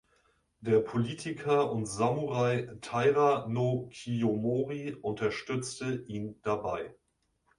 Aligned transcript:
Der 0.61 0.79
Politiker 0.79 1.71
und 1.71 1.85
Samurai 1.85 2.75
Taira 2.81 3.45
no 3.47 3.87
Kiyomori 3.93 4.95
unterstützte 4.95 6.03
ihn 6.07 6.41
dabei. 6.41 6.95